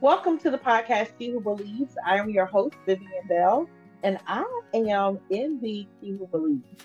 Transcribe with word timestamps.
Welcome 0.00 0.38
to 0.38 0.50
the 0.52 0.58
podcast, 0.58 1.08
She 1.18 1.30
Who 1.30 1.40
Believes. 1.40 1.96
I 2.06 2.18
am 2.18 2.30
your 2.30 2.46
host, 2.46 2.76
Vivian 2.86 3.26
Bell, 3.28 3.68
and 4.04 4.16
I 4.28 4.44
am 4.72 5.18
in 5.28 5.58
the 5.60 5.88
She 6.00 6.10
Who 6.10 6.24
Believes. 6.28 6.84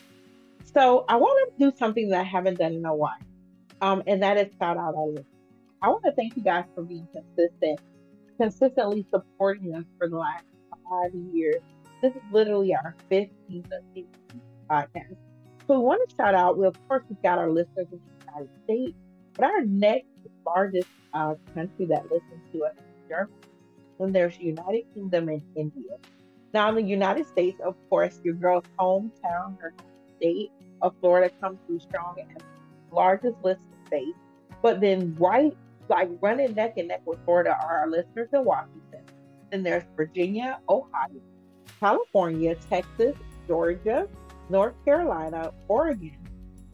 So 0.74 1.06
I 1.08 1.18
want 1.18 1.54
to 1.54 1.64
do 1.64 1.78
something 1.78 2.10
that 2.10 2.22
I 2.22 2.24
haven't 2.24 2.58
done 2.58 2.74
in 2.74 2.84
a 2.88 2.96
while, 2.96 3.14
um, 3.84 4.02
and 4.08 4.24
that 4.24 4.38
is 4.38 4.48
shout 4.58 4.78
out 4.78 4.96
our 4.96 5.06
listeners. 5.06 5.28
I 5.84 5.90
want 5.90 6.04
to 6.06 6.12
thank 6.14 6.36
you 6.36 6.42
guys 6.42 6.64
for 6.74 6.82
being 6.82 7.08
consistent, 7.14 7.80
consistently 8.42 9.06
supporting 9.12 9.76
us 9.76 9.84
for 10.00 10.10
the 10.10 10.18
last 10.18 10.46
five 10.90 11.12
years. 11.32 11.62
This 12.02 12.16
is 12.16 12.22
literally 12.32 12.74
our 12.74 12.96
fifth 13.10 13.30
season 13.48 14.08
podcast. 14.68 15.18
So 15.68 15.78
we 15.78 15.86
want 15.86 16.10
to 16.10 16.16
shout 16.16 16.34
out, 16.34 16.58
well, 16.58 16.70
of 16.70 16.88
course, 16.88 17.04
we've 17.08 17.22
got 17.22 17.38
our 17.38 17.52
listeners 17.52 17.86
in 17.92 18.00
the 18.00 18.26
United 18.26 18.50
States, 18.64 18.98
but 19.36 19.46
our 19.46 19.64
next 19.66 20.08
largest 20.44 20.88
uh, 21.14 21.36
country 21.54 21.86
that 21.86 22.06
listens 22.06 22.42
to 22.54 22.64
us 22.64 22.74
Then 24.00 24.12
there's 24.12 24.38
United 24.40 24.84
Kingdom 24.94 25.30
and 25.30 25.42
India. 25.56 25.98
Now, 26.54 26.70
in 26.70 26.76
the 26.76 26.82
United 26.84 27.26
States, 27.28 27.60
of 27.66 27.76
course, 27.90 28.20
your 28.24 28.36
girl's 28.36 28.66
hometown, 28.80 29.60
her 29.60 29.74
state 30.18 30.52
of 30.82 30.94
Florida 31.00 31.34
comes 31.42 31.60
through 31.66 31.80
strong 31.80 32.16
and 32.20 32.44
largest 32.92 33.36
list 33.44 33.62
of 33.72 33.88
states. 33.88 34.18
But 34.62 34.80
then, 34.80 35.16
right, 35.20 35.56
like 35.90 36.10
running 36.22 36.54
neck 36.54 36.74
and 36.78 36.88
neck 36.90 37.02
with 37.06 37.20
Florida 37.26 37.58
are 37.64 37.80
our 37.80 37.90
listeners 37.90 38.30
in 38.34 38.46
Washington. 38.46 39.02
Then 39.52 39.64
there's 39.64 39.84
Virginia, 39.96 40.60
Ohio, 40.70 41.22
California, 41.80 42.56
Texas, 42.70 43.16
Georgia, 43.48 44.08
North 44.50 44.76
Carolina, 44.86 45.52
Oregon, 45.68 46.18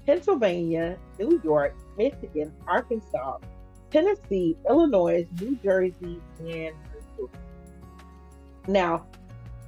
Pennsylvania, 0.05 0.97
New 1.19 1.41
York, 1.43 1.75
Michigan, 1.97 2.53
Arkansas, 2.67 3.37
Tennessee, 3.91 4.57
Illinois, 4.67 5.27
New 5.39 5.55
Jersey, 5.63 6.21
and. 6.39 6.75
Now, 8.67 9.07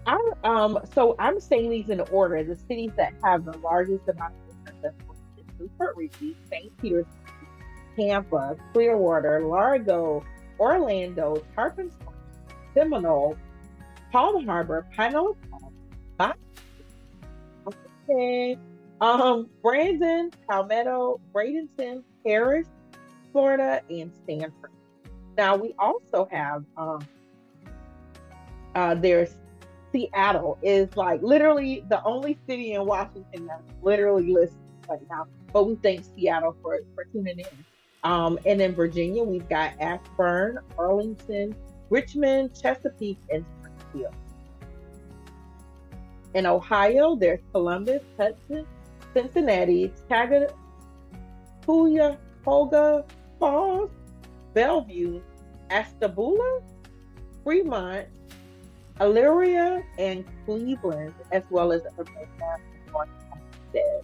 I 0.05 0.31
um 0.44 0.80
so 0.94 1.16
I'm 1.19 1.39
saying 1.39 1.69
these 1.69 1.89
in 1.89 2.02
order. 2.11 2.44
The 2.44 2.55
cities 2.55 2.92
that 2.97 3.14
have 3.23 3.45
the 3.45 3.58
largest 3.59 4.08
amount 4.08 4.33
of 4.36 4.52
is 5.38 5.45
New 5.59 5.69
Port 5.77 5.95
Richey, 5.95 6.36
St. 6.52 6.75
Petersburg, 6.77 7.16
Tampa, 7.95 8.55
Clearwater, 8.73 9.42
Largo, 9.42 10.23
Orlando, 10.59 11.44
Tarpon 11.55 11.92
Springs, 11.92 12.16
Seminole, 12.73 13.38
Palm 14.11 14.45
Harbor, 14.45 14.86
Pinellas 14.95 15.36
Palm, 15.49 16.33
okay, 17.67 18.58
um, 19.02 19.49
Brandon, 19.61 20.31
Palmetto, 20.47 21.19
Bradenton, 21.33 22.03
Paris, 22.25 22.67
Florida, 23.31 23.81
and 23.89 24.11
Stanford. 24.23 24.71
Now 25.37 25.55
we 25.55 25.73
also 25.79 26.27
have 26.31 26.63
um, 26.77 27.07
uh, 28.75 28.95
there's 28.95 29.35
Seattle 29.91 30.57
is 30.61 30.95
like 30.95 31.21
literally 31.21 31.83
the 31.89 32.03
only 32.03 32.37
city 32.47 32.73
in 32.73 32.85
Washington 32.85 33.47
that's 33.47 33.63
literally 33.81 34.31
listed 34.31 34.57
right 34.89 35.02
now. 35.09 35.27
But 35.52 35.67
we 35.67 35.75
thank 35.75 36.05
Seattle 36.15 36.55
for 36.61 36.79
for 36.95 37.05
tuning 37.05 37.39
in. 37.39 37.65
Um, 38.03 38.39
and 38.45 38.61
in 38.61 38.73
Virginia, 38.73 39.23
we've 39.23 39.47
got 39.47 39.73
Ashburn, 39.79 40.59
Arlington, 40.77 41.55
Richmond, 41.89 42.59
Chesapeake, 42.59 43.19
and 43.31 43.45
Springfield. 43.59 44.15
In 46.33 46.45
Ohio, 46.45 47.15
there's 47.15 47.41
Columbus, 47.52 48.02
Hudson, 48.17 48.65
Cincinnati, 49.13 49.93
Tagatoya, 50.09 52.17
Hoga, 52.45 53.05
Falls, 53.42 53.89
Bellevue, 54.53 55.20
Ashtabula, 55.72 56.61
Fremont, 57.44 58.08
Elyria, 58.99 59.83
and 59.98 60.23
Cleveland, 60.45 61.15
as 61.32 61.42
well 61.49 61.71
as 61.71 61.82
other 61.98 62.05
said. 63.73 64.04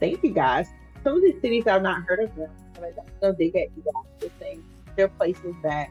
Thank 0.00 0.22
you 0.22 0.30
guys. 0.30 0.68
Some 1.04 1.16
of 1.16 1.22
these 1.22 1.38
cities 1.42 1.66
I've 1.66 1.82
not 1.82 2.02
heard 2.04 2.20
of 2.20 2.34
them, 2.34 2.50
but 2.74 2.84
I 2.84 2.90
so 3.20 3.32
dig 3.32 3.52
get 3.52 3.70
you 3.76 3.84
guys. 3.84 4.30
Saying, 4.40 4.64
they're 4.96 5.08
places 5.08 5.54
that 5.62 5.90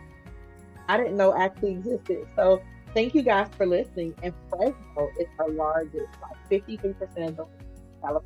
I 0.90 0.98
didn't 0.98 1.18
know 1.18 1.38
actually 1.38 1.74
existed. 1.74 2.26
So 2.36 2.64
thank 2.96 3.14
you 3.14 3.22
guys 3.22 3.48
for 3.58 3.68
listening. 3.68 4.16
And 4.24 4.34
Fresno 4.50 5.10
is 5.20 5.28
our 5.38 5.50
largest, 5.50 6.08
like 6.20 6.64
53% 6.64 7.28
of 7.28 7.36
the 7.38 7.46
California 8.02 8.24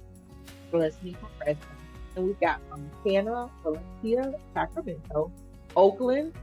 listening 0.72 1.16
from 1.16 1.30
Fresno. 1.40 1.81
And 2.16 2.26
we've 2.26 2.40
got 2.40 2.60
Montana, 2.70 3.50
Valencia, 3.64 4.34
Sacramento, 4.54 5.32
Oakland, 5.76 6.34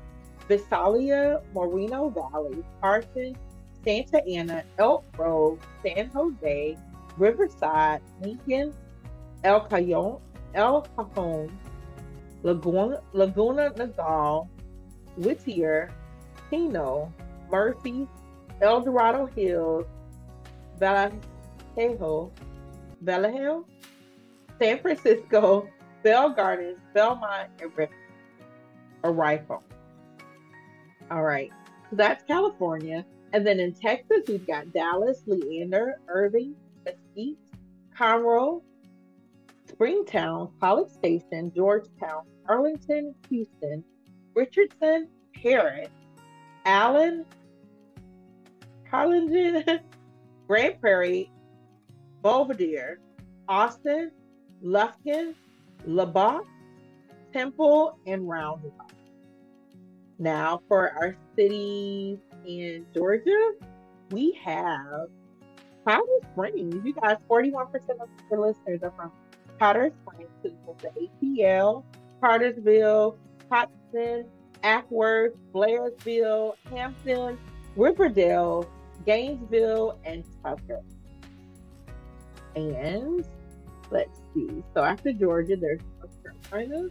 Visalia, 0.48 1.42
Moreno 1.52 2.08
Valley, 2.08 2.64
Carson, 2.80 3.36
Santa 3.84 4.24
Ana, 4.26 4.64
Elk 4.78 5.04
Grove, 5.12 5.58
San 5.84 6.08
Jose, 6.08 6.76
Riverside, 7.18 8.00
Lincoln, 8.22 8.72
El 9.44 9.60
Cajon, 9.60 10.20
El 10.54 10.82
Cajon, 10.96 11.50
Laguna, 12.42 13.00
Laguna 13.12 13.70
Niguel, 13.70 14.48
Whittier, 15.16 15.90
Chino, 16.50 17.12
Murphy, 17.50 18.08
El 18.60 18.82
Dorado 18.82 19.28
Hills, 19.36 19.86
Vallejo, 20.78 22.30
Vallejo, 23.00 23.64
San 24.58 24.78
Francisco, 24.80 25.68
Bell 26.02 26.30
Gardens, 26.30 26.78
Belmont, 26.94 27.50
and 27.60 27.70
Rip, 27.76 27.90
a 29.04 29.10
rifle. 29.10 29.62
All 31.10 31.22
right, 31.22 31.50
so 31.90 31.96
that's 31.96 32.22
California. 32.24 33.04
And 33.32 33.46
then 33.46 33.60
in 33.60 33.72
Texas, 33.74 34.22
we've 34.26 34.46
got 34.46 34.72
Dallas, 34.72 35.22
Leander, 35.26 36.00
Irving, 36.08 36.54
Mesquite, 36.84 37.38
Conroe, 37.96 38.62
Springtown, 39.66 40.50
College 40.60 40.90
Station, 40.90 41.52
Georgetown, 41.54 42.22
Arlington, 42.48 43.14
Houston, 43.28 43.84
Richardson, 44.34 45.08
Paris, 45.34 45.88
Allen, 46.64 47.24
Harlingen, 48.90 49.64
Grand 50.48 50.80
Prairie, 50.80 51.30
Belvidere, 52.22 52.96
Austin, 53.48 54.10
Lufkin, 54.62 55.34
Lubbock, 55.86 56.44
Temple, 57.32 57.98
and 58.06 58.28
Roundabout. 58.28 58.92
Now, 60.18 60.62
for 60.68 60.90
our 60.90 61.16
cities 61.36 62.18
in 62.46 62.84
Georgia, 62.94 63.52
we 64.10 64.38
have 64.44 65.08
Powder 65.86 66.02
Springs. 66.32 66.74
You 66.84 66.92
guys, 66.94 67.16
41% 67.30 67.74
of 68.00 68.08
the 68.30 68.36
listeners 68.36 68.80
are 68.82 68.92
from 68.96 69.12
Powder 69.58 69.92
Springs, 70.02 70.30
the 70.42 71.08
ATL, 71.22 71.84
Cartersville, 72.20 73.16
Hudson, 73.50 74.26
Acworth, 74.64 75.34
Blairsville, 75.54 76.54
Hampton, 76.70 77.38
Riverdale, 77.76 78.68
Gainesville, 79.06 79.98
and 80.04 80.24
Tucker. 80.42 80.82
And 82.56 83.24
let's 83.90 84.20
see. 84.34 84.62
So 84.74 84.82
after 84.82 85.12
Georgia, 85.12 85.56
there's 85.56 85.80
North 85.98 86.40
Carolina, 86.50 86.88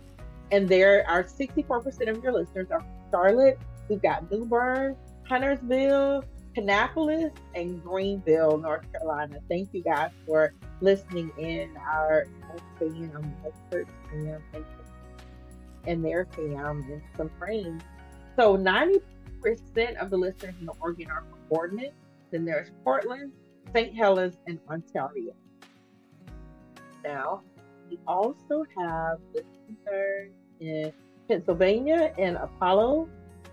and 0.51 0.67
there 0.67 1.07
are 1.09 1.23
64% 1.23 2.09
of 2.09 2.23
your 2.23 2.33
listeners 2.33 2.67
are 2.71 2.85
Charlotte. 3.11 3.59
We've 3.89 4.01
got 4.01 4.29
New 4.31 4.45
Huntersville, 5.27 6.23
Kannapolis, 6.55 7.31
and 7.55 7.83
Greenville, 7.83 8.57
North 8.57 8.91
Carolina. 8.91 9.39
Thank 9.49 9.69
you 9.73 9.83
guys 9.83 10.11
for 10.25 10.53
listening 10.81 11.31
in. 11.37 11.75
Our 11.77 12.25
fam, 12.79 13.33
our 13.43 13.51
church 13.71 13.87
fam, 14.09 14.41
and, 14.53 14.65
and 15.85 16.03
their 16.03 16.25
fam, 16.25 16.83
and 16.89 17.01
some 17.15 17.29
friends. 17.37 17.83
So 18.35 18.57
90% 18.57 19.01
of 19.99 20.09
the 20.09 20.17
listeners 20.17 20.53
in 20.59 20.65
the 20.65 20.73
Oregon 20.79 21.09
are 21.11 21.23
from. 21.49 21.93
Then 22.31 22.45
there's 22.45 22.71
Portland, 22.83 23.31
St. 23.73 23.95
Helens, 23.95 24.37
and 24.47 24.59
Ontario. 24.69 25.33
Now, 27.07 27.41
we 27.89 27.97
also 28.05 28.65
have 28.77 29.19
listeners 29.33 30.31
in 30.59 30.91
Pennsylvania 31.29 32.13
and 32.17 32.35
Apollo, 32.35 33.07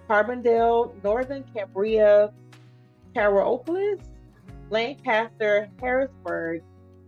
Carbondale, 0.09 0.93
Northern 1.05 1.45
Cambria, 1.55 2.33
Coraopolis, 3.15 4.01
Lancaster, 4.71 5.69
Harrisburg, 5.81 6.63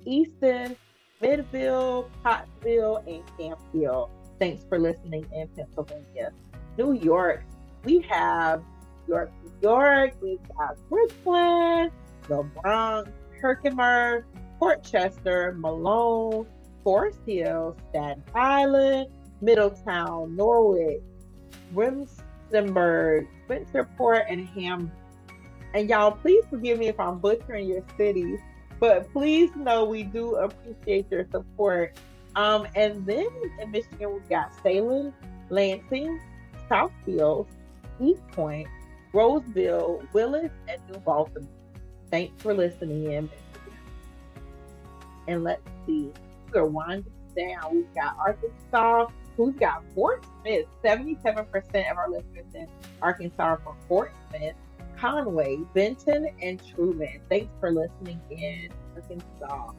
Easton, 0.04 0.76
Midville, 1.20 2.08
Pottsville, 2.22 3.02
and 3.08 3.24
Campfield. 3.36 4.10
Thanks 4.38 4.64
for 4.68 4.78
listening 4.78 5.26
in 5.32 5.48
Pennsylvania. 5.48 6.30
New 6.78 6.92
York, 6.92 7.42
we 7.82 8.02
have 8.02 8.62
York, 9.08 9.32
New 9.42 9.52
York, 9.68 10.12
we've 10.22 10.38
got 10.56 10.76
Brooklyn, 10.88 11.90
the 12.28 12.44
Bronx, 12.62 13.10
Herkimer, 13.40 14.24
Port 14.58 14.82
Chester, 14.82 15.54
Malone, 15.58 16.46
Forest 16.82 17.18
Hill, 17.26 17.76
Staten 17.90 18.22
Island, 18.34 19.08
Middletown, 19.40 20.34
Norwich, 20.36 21.02
Remsenburg, 21.74 23.26
Spencerport, 23.48 24.24
and 24.28 24.48
Ham. 24.48 24.90
And 25.74 25.90
y'all, 25.90 26.12
please 26.12 26.44
forgive 26.48 26.78
me 26.78 26.88
if 26.88 26.98
I'm 26.98 27.18
butchering 27.18 27.68
your 27.68 27.82
cities, 27.98 28.38
but 28.80 29.12
please 29.12 29.50
know 29.56 29.84
we 29.84 30.04
do 30.04 30.36
appreciate 30.36 31.10
your 31.10 31.26
support. 31.30 31.98
Um, 32.34 32.66
and 32.74 33.04
then 33.06 33.28
in 33.60 33.70
Michigan, 33.70 34.12
we've 34.12 34.28
got 34.28 34.52
Salem, 34.62 35.12
Lansing, 35.50 36.20
Southfield, 36.70 37.46
Eastpointe, 38.00 38.68
Roseville, 39.12 40.02
Willis, 40.12 40.50
and 40.68 40.80
New 40.90 40.98
Baltimore. 40.98 41.48
Thanks 42.10 42.42
for 42.42 42.54
listening 42.54 43.10
in. 43.10 43.30
And 45.28 45.44
let's 45.44 45.62
see, 45.86 46.10
winding 46.54 47.12
down. 47.36 47.74
We've 47.74 47.94
got 47.94 48.16
Arkansas, 48.18 49.06
who's 49.36 49.54
got 49.56 49.82
Fort 49.94 50.24
Smith. 50.40 50.66
77% 50.84 51.90
of 51.90 51.98
our 51.98 52.10
listeners 52.10 52.46
in 52.54 52.66
Arkansas 53.02 53.42
are 53.42 53.60
from 53.62 53.76
Fort 53.88 54.12
Smith, 54.30 54.54
Conway, 54.96 55.58
Benton, 55.74 56.28
and 56.42 56.60
Truman. 56.74 57.20
Thanks 57.28 57.52
for 57.60 57.70
listening 57.70 58.20
in, 58.30 58.70
Arkansas. 58.94 59.72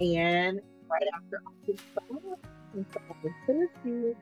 And 0.00 0.60
right 0.88 1.06
after 1.14 1.42
Arkansas, 1.46 2.36
Arkansas 2.72 3.28
Tennessee 3.46 4.14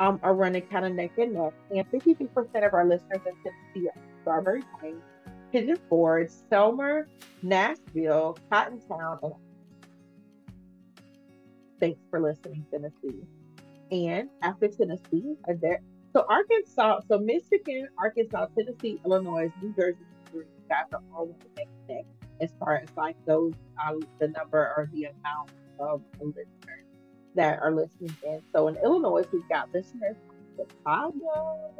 um, 0.00 0.20
are 0.22 0.34
running 0.34 0.62
kind 0.62 0.84
of 0.84 0.92
neck 0.92 1.12
and 1.18 1.34
neck. 1.34 1.54
And 1.70 1.90
52% 1.90 2.66
of 2.66 2.74
our 2.74 2.84
listeners 2.84 3.20
in 3.26 3.32
Tennessee 3.42 3.88
are 3.88 4.02
Strawberry 4.22 4.62
Plains, 4.78 5.02
Pigeon 5.52 5.78
Forge, 5.88 6.30
Selmer, 6.50 7.06
Nashville, 7.42 8.36
Cottontown, 8.50 9.18
and 9.22 9.32
thanks 11.84 12.00
for 12.08 12.18
listening, 12.18 12.64
Tennessee. 12.70 13.20
And 13.90 14.30
after 14.40 14.68
Tennessee, 14.68 15.36
are 15.46 15.54
there 15.54 15.82
so 16.14 16.24
Arkansas, 16.30 17.00
so 17.08 17.18
Michigan, 17.18 17.88
Arkansas, 17.98 18.46
Tennessee, 18.56 18.98
Illinois, 19.04 19.52
New 19.60 19.74
Jersey, 19.74 19.98
Missouri, 20.24 20.46
guys 20.70 20.84
are 20.94 21.02
all 21.14 21.26
neck 21.56 21.66
and 21.88 21.96
neck 21.96 22.04
as 22.40 22.50
far 22.58 22.76
as 22.76 22.88
like 22.96 23.16
those 23.26 23.52
uh, 23.84 23.92
the 24.18 24.28
number 24.28 24.72
or 24.76 24.88
the 24.94 25.04
amount 25.04 25.50
of 25.78 26.00
listeners 26.20 26.86
that 27.34 27.58
are 27.60 27.72
listening 27.72 28.16
in. 28.26 28.40
So 28.54 28.68
in 28.68 28.76
Illinois, 28.76 29.24
we've 29.30 29.48
got 29.50 29.68
listeners 29.74 30.16
from 30.26 30.66
Chicago, 30.66 31.70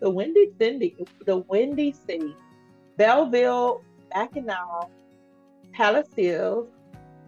the 0.00 0.08
Windy 0.08 0.52
City, 0.58 0.96
the 1.26 1.36
Windy 1.36 1.92
City, 1.92 2.34
Belleville, 2.96 3.82
Mackinac, 4.14 4.88
Palisades, 5.74 6.66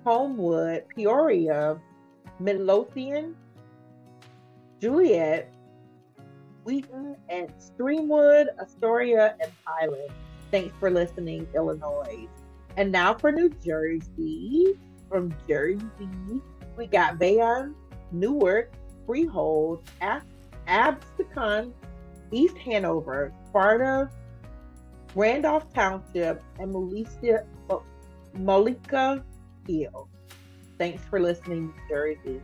Homewood, 0.05 0.85
Peoria, 0.97 1.79
Midlothian, 2.43 3.37
Joliet, 4.81 5.53
Wheaton, 6.65 7.17
and 7.29 7.53
Streamwood, 7.59 8.47
Astoria, 8.61 9.37
and 9.41 9.51
Highland. 9.65 10.11
Thanks 10.51 10.75
for 10.79 10.91
listening, 10.91 11.47
Illinois. 11.55 12.27
And 12.77 12.91
now 12.91 13.15
for 13.15 13.33
New 13.33 13.51
Jersey. 13.65 14.79
From 15.09 15.35
Jersey, 15.47 15.83
we 16.75 16.87
got 16.87 17.19
Bayonne, 17.19 17.75
Newark, 18.13 18.73
Freehold, 19.05 19.87
Absecon, 20.67 21.73
East 22.31 22.57
Hanover, 22.57 23.31
Sparta, 23.47 24.11
Randolph 25.15 25.71
Township, 25.75 26.43
and 26.59 26.73
Melissa, 26.73 27.45
Malika 28.33 29.23
Hill. 29.69 30.09
Thanks 30.83 31.05
for 31.05 31.21
listening, 31.21 31.67
New 31.67 31.75
Jersey. 31.89 32.41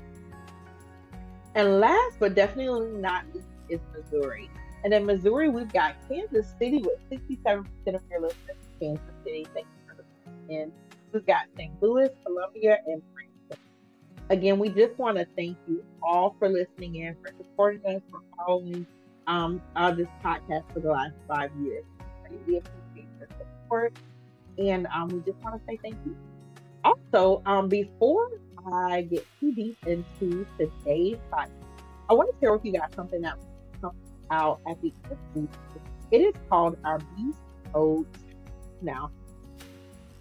And 1.57 1.81
last 1.81 2.21
but 2.21 2.37
definitely 2.37 2.89
not 3.01 3.25
least 3.35 3.49
is 3.69 3.81
Missouri. 3.93 4.49
And 4.85 4.95
in 4.95 5.07
Missouri, 5.07 5.49
we've 5.49 5.73
got 5.73 5.97
Kansas 6.09 6.55
City 6.57 6.79
with 6.79 7.01
67% 7.11 7.67
of 7.97 8.01
your 8.09 8.21
listeners. 8.21 8.57
Kansas 8.81 9.05
City, 9.25 9.45
thanks 9.53 9.69
for 9.85 9.97
listening 9.97 10.57
in. 10.57 10.73
We've 11.13 11.27
got 11.27 11.47
St. 11.57 11.73
Louis, 11.83 12.11
Columbia, 12.25 12.79
and 12.87 13.03
Princeton. 13.13 13.59
Again, 14.31 14.61
we 14.61 14.69
just 14.69 14.97
want 15.01 15.19
to 15.19 15.27
thank 15.35 15.57
you 15.67 15.83
all 16.01 16.37
for 16.39 16.49
listening 16.49 16.95
in, 16.95 17.17
for 17.21 17.33
supporting 17.39 17.85
us, 17.87 18.03
for 18.09 18.21
following 18.37 18.87
um, 19.27 19.61
uh, 19.75 19.91
this 19.91 20.07
podcast 20.25 20.63
for 20.73 20.79
the 20.79 20.91
last 20.91 21.15
five 21.27 21.51
years. 21.61 21.83
We 22.47 22.59
appreciate 22.59 23.09
your 23.19 23.29
support. 23.37 23.99
And 24.59 24.87
um, 24.95 25.09
we 25.09 25.19
just 25.29 25.43
want 25.43 25.61
to 25.61 25.67
say 25.67 25.77
thank 25.83 25.97
you. 26.07 26.17
Also, 26.85 27.43
um, 27.47 27.69
before 27.69 28.31
I 28.73 29.03
get 29.03 29.27
too 29.41 29.53
deep 29.53 29.77
into 29.87 30.47
today's 30.59 31.17
podcast, 31.33 31.51
I 32.09 32.15
want 32.15 32.31
to 32.33 32.41
share 32.41 32.53
with 32.53 32.65
you 32.65 32.73
guys 32.73 32.89
something 32.95 33.21
that 33.23 33.39
comes 33.81 33.95
out 34.31 34.61
at 34.69 34.81
the 34.81 34.93
end. 35.35 35.49
It 36.11 36.19
is 36.19 36.35
called 36.49 36.77
our 36.85 36.99
Beast 36.99 37.39
Mode. 37.75 38.07
Now, 38.81 39.11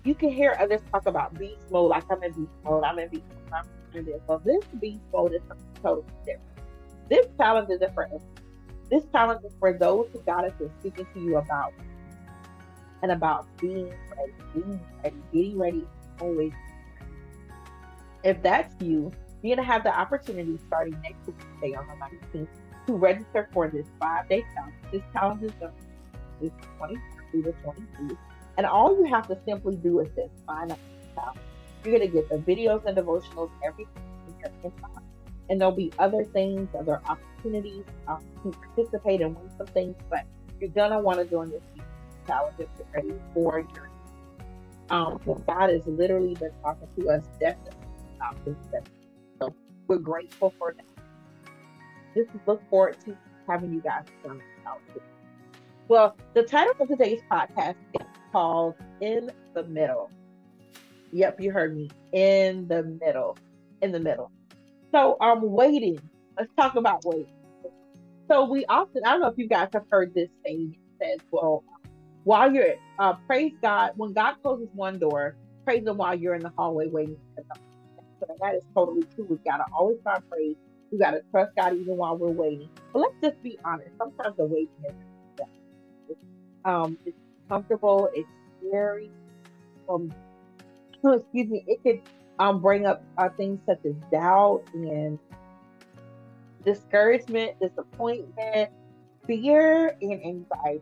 you 0.04 0.16
can 0.16 0.30
hear 0.30 0.56
others 0.60 0.82
talk 0.92 1.06
about 1.06 1.38
beast 1.38 1.70
mode, 1.70 1.90
like 1.90 2.06
I'm 2.10 2.24
in 2.24 2.32
beast 2.32 2.52
mode, 2.64 2.84
I'm 2.84 2.98
in 2.98 3.10
beast 3.10 3.24
mode, 3.52 3.62
I'm 3.92 3.98
in 3.98 4.06
this. 4.06 4.22
Well, 4.26 4.42
this 4.44 4.64
beast 4.80 5.02
mode 5.14 5.34
is 5.34 5.42
something 5.48 5.66
totally 5.84 6.06
different. 6.26 6.42
This 7.10 7.28
challenge 7.38 7.70
is 7.70 7.80
different. 7.80 8.22
This 8.90 9.04
challenge 9.12 9.44
is 9.46 9.52
for 9.60 9.74
those 9.74 10.08
who 10.14 10.20
God 10.22 10.44
has 10.44 10.54
been 10.54 10.72
speaking 10.80 11.06
to 11.14 11.20
you 11.20 11.38
about 11.38 11.74
and 13.04 13.12
about 13.12 13.48
being 13.60 13.94
ready, 14.18 14.34
being 14.54 14.80
ready, 15.04 15.16
getting 15.34 15.58
ready, 15.60 15.88
always 16.20 16.54
if 18.24 18.42
that's 18.44 18.74
you, 18.82 19.12
you're 19.42 19.56
going 19.56 19.66
to 19.66 19.72
have 19.72 19.84
the 19.84 19.98
opportunity 19.98 20.60
starting 20.68 21.00
next 21.02 21.18
Tuesday 21.26 21.76
on 21.76 21.88
the 21.88 22.40
19th 22.40 22.48
to 22.88 22.94
register 22.94 23.50
for 23.54 23.70
this 23.70 23.86
five 24.00 24.28
day 24.28 24.44
challenge. 24.54 24.76
This 24.92 25.02
challenge 25.14 25.44
is 25.44 25.52
going 25.60 25.74
is 26.42 26.52
20 26.78 26.98
through 27.32 27.42
the 27.44 27.52
22. 27.64 28.18
And 28.58 28.66
all 28.66 28.98
you 28.98 29.06
have 29.06 29.28
to 29.28 29.38
simply 29.46 29.76
do 29.76 30.00
is 30.00 30.08
just 30.16 30.32
sign 30.48 30.72
up 30.72 30.80
for 30.80 31.22
challenge. 31.22 31.40
You're 31.84 31.98
going 31.98 32.12
to 32.12 32.14
get 32.14 32.30
the 32.30 32.38
videos 32.38 32.86
and 32.86 32.98
devotionals 32.98 33.50
every 33.66 33.88
time. 34.64 35.04
And 35.50 35.62
there'll 35.62 35.74
be 35.74 35.92
other 35.98 36.26
things, 36.26 36.68
other 36.78 37.02
opportunities 37.08 37.84
um, 38.08 38.24
to 38.44 38.52
participate 38.52 39.22
and 39.22 39.36
win 39.36 39.50
some 39.58 39.68
things, 39.68 39.96
but 40.10 40.26
you're 40.60 40.70
going 40.70 40.92
to 40.92 41.00
want 41.00 41.20
to 41.20 41.26
join 41.26 41.50
this 41.50 41.62
challenge 42.26 42.56
if 42.60 42.68
you're 42.78 42.88
ready 42.94 43.14
for 43.34 43.60
your. 43.60 43.97
Um, 44.90 45.20
God 45.26 45.70
has 45.70 45.82
literally 45.86 46.34
been 46.36 46.52
talking 46.64 46.88
to 47.00 47.10
us 47.10 47.24
definitely 47.40 47.74
about 48.16 48.46
this. 48.46 48.56
so 49.40 49.54
we're 49.88 49.98
grateful 49.98 50.54
for 50.58 50.74
that. 50.74 50.86
Just 52.16 52.30
look 52.48 52.62
forward 52.70 52.98
to 53.06 53.16
having 53.48 53.74
you 53.74 53.82
guys 53.82 54.06
come 54.24 54.42
out. 54.66 54.82
Well, 55.88 56.18
the 56.34 56.44
title 56.44 56.74
of 56.80 56.88
today's 56.88 57.22
podcast 57.32 57.76
is 57.94 58.06
called 58.32 58.76
In 59.00 59.32
the 59.54 59.64
Middle. 59.64 60.10
Yep, 61.14 61.40
you 61.40 61.52
heard 61.52 61.76
me. 61.76 61.90
In 62.12 62.68
the 62.68 62.84
middle. 62.84 63.38
In 63.82 63.92
the 63.92 64.00
middle. 64.00 64.32
So 64.92 65.16
I'm 65.22 65.40
um, 65.40 65.52
waiting. 65.52 66.00
Let's 66.38 66.52
talk 66.58 66.76
about 66.76 67.06
waiting. 67.06 67.28
So 68.30 68.46
we 68.46 68.66
often, 68.66 69.04
I 69.06 69.12
don't 69.12 69.22
know 69.22 69.28
if 69.28 69.38
you 69.38 69.48
guys 69.48 69.70
have 69.74 69.86
heard 69.90 70.14
this 70.14 70.30
saying. 70.46 70.76
It 71.00 71.06
says, 71.06 71.28
well, 71.32 71.64
while 72.28 72.54
you're, 72.54 72.76
uh, 73.00 73.14
praise 73.26 73.54
God, 73.64 73.92
when 73.96 74.12
God 74.12 74.36
closes 74.44 74.68
one 74.74 75.00
door, 75.00 75.38
praise 75.66 75.88
Him 75.88 75.96
while 75.96 76.14
you're 76.14 76.36
in 76.36 76.42
the 76.42 76.52
hallway 76.58 76.88
waiting 76.88 77.18
and 77.38 77.46
that 78.42 78.56
is 78.56 78.62
totally 78.76 79.04
true. 79.16 79.28
We've 79.30 79.44
got 79.46 79.58
to 79.58 79.66
always 79.78 79.98
find 80.04 80.22
praise. 80.30 80.56
We 80.92 81.00
got 81.00 81.12
to 81.12 81.22
trust 81.32 81.52
God 81.56 81.74
even 81.74 81.96
while 81.96 82.18
we're 82.18 82.32
waiting. 82.32 82.70
But 82.94 83.00
let's 83.00 83.14
just 83.24 83.42
be 83.44 83.58
honest. 83.64 83.92
Sometimes 83.98 84.36
the 84.38 84.46
waiting 84.46 84.68
is 84.90 85.46
it's, 86.10 86.20
um, 86.66 86.98
it's 87.06 87.18
comfortable. 87.50 88.10
It's 88.14 88.28
scary. 88.68 89.10
Um, 89.90 90.12
oh, 91.06 91.14
excuse 91.14 91.50
me. 91.50 91.64
It 91.68 91.80
could 91.84 92.02
um 92.40 92.62
bring 92.62 92.86
up 92.86 93.04
uh, 93.18 93.30
things 93.38 93.60
such 93.68 93.80
as 93.86 93.94
doubt 94.12 94.64
and 94.74 95.18
discouragement, 96.66 97.54
disappointment, 97.62 98.70
fear, 99.28 99.96
and 100.02 100.22
anxiety. 100.26 100.82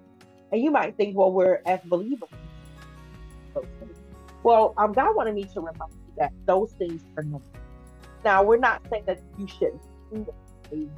And 0.52 0.62
you 0.62 0.72
might 0.72 0.96
think, 0.98 1.18
well, 1.18 1.32
we're 1.32 1.62
as 1.66 1.80
believers. 1.86 2.30
Well, 4.44 4.74
um, 4.78 4.94
God 4.94 5.16
wanted 5.16 5.36
me 5.36 5.44
to 5.46 5.60
remind 5.60 5.92
you 5.92 6.14
that 6.18 6.32
those 6.46 6.72
things 6.74 7.04
are 7.18 7.24
normal. 7.24 7.42
Now, 8.24 8.44
we're 8.44 8.58
not 8.58 8.82
saying 8.92 9.04
that 9.08 9.22
you 9.38 9.48
shouldn't 9.48 9.82
live 10.12 10.28
in 10.72 10.90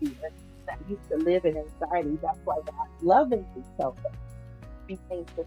fear, 0.00 0.32
that 0.66 0.78
you 0.88 0.98
should 1.08 1.22
live 1.22 1.44
in 1.44 1.56
anxiety. 1.56 2.18
That's 2.22 2.38
why 2.44 2.56
God 2.66 2.88
lovingly 3.02 3.64
tells 3.78 3.98
us 3.98 4.12
be 4.90 4.98
thankful 5.08 5.46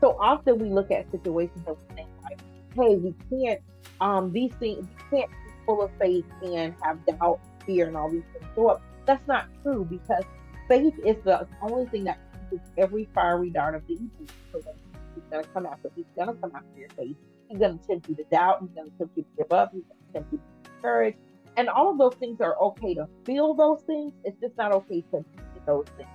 So 0.00 0.16
often 0.20 0.58
we 0.58 0.68
look 0.68 0.90
at 0.90 1.10
situations 1.10 1.62
and 1.66 1.76
we 1.76 1.94
think 1.94 2.08
like, 2.24 2.40
hey, 2.74 2.96
we 2.96 3.14
can't 3.30 3.60
um 4.00 4.32
these 4.32 4.52
things 4.60 4.86
we 4.86 5.18
can't 5.18 5.30
be 5.30 5.52
full 5.64 5.82
of 5.82 5.90
faith 5.98 6.24
and 6.42 6.74
have 6.82 6.98
doubt, 7.06 7.40
fear, 7.64 7.86
and 7.86 7.96
all 7.96 8.10
these 8.10 8.24
things 8.32 8.46
So. 8.54 8.80
That's 9.06 9.26
not 9.28 9.46
true 9.62 9.86
because 9.88 10.24
faith 10.68 10.94
is 11.04 11.16
the 11.24 11.46
only 11.62 11.86
thing 11.86 12.04
that 12.04 12.18
keeps 12.50 12.68
every 12.78 13.08
fiery 13.14 13.50
dart 13.50 13.74
of 13.74 13.86
the 13.86 13.94
evil. 13.94 14.26
So 14.52 14.62
he's 15.14 15.24
gonna 15.30 15.44
come 15.54 15.66
after 15.66 15.90
he's 15.94 16.04
gonna 16.16 16.34
come 16.34 16.52
after 16.54 16.78
your 16.78 16.88
faith 16.90 17.16
He's 17.48 17.58
going 17.58 17.78
to 17.78 17.86
tempt 17.86 18.08
you 18.08 18.14
to 18.16 18.24
doubt. 18.24 18.60
He's 18.60 18.70
to 18.70 18.90
tempt 18.98 19.16
you 19.16 19.22
to 19.22 19.28
give 19.36 19.52
up. 19.52 19.72
He's 19.72 19.82
to 19.82 20.12
tempt 20.12 20.32
you 20.32 20.38
to 20.38 20.44
be 20.44 20.70
discouraged. 20.74 21.18
And 21.56 21.68
all 21.68 21.90
of 21.90 21.98
those 21.98 22.14
things 22.14 22.40
are 22.40 22.56
okay 22.60 22.94
to 22.94 23.08
feel 23.24 23.54
those 23.54 23.80
things. 23.82 24.12
It's 24.24 24.38
just 24.40 24.56
not 24.56 24.72
okay 24.72 25.02
to 25.12 25.20
do 25.20 25.60
those 25.66 25.86
things. 25.96 26.08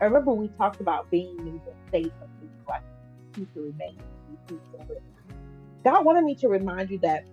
I 0.00 0.04
remember 0.04 0.32
we 0.32 0.48
talked 0.58 0.80
about 0.80 1.10
being 1.10 1.38
in 1.38 1.60
the 1.64 1.72
state 1.88 2.12
of 2.22 2.28
like 2.68 2.82
you 3.36 3.46
to 3.54 3.60
remain. 3.60 3.98
God 5.84 6.04
wanted 6.04 6.24
me 6.24 6.34
to 6.36 6.48
remind 6.48 6.90
you 6.90 6.98
that 7.00 7.24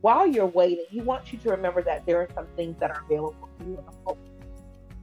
while 0.00 0.26
you're 0.26 0.46
waiting, 0.46 0.84
He 0.88 1.00
wants 1.00 1.32
you 1.32 1.38
to 1.40 1.50
remember 1.50 1.82
that 1.82 2.06
there 2.06 2.18
are 2.18 2.28
some 2.34 2.46
things 2.56 2.76
that 2.80 2.90
are 2.90 3.02
available 3.04 3.48
to 3.58 3.64
you. 3.64 3.84